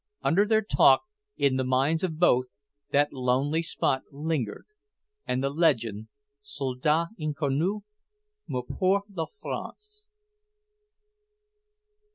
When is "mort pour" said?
8.47-9.03